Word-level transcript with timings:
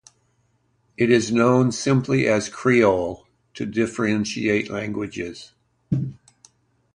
It 0.97 1.11
is 1.11 1.31
known 1.31 1.71
simply 1.71 2.27
as 2.27 2.49
"Creole" 2.49 3.27
to 3.53 3.67
differentiate 3.67 4.67
languages. 4.71 5.53